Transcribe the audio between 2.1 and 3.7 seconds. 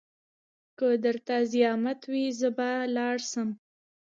وي لاړ به سم.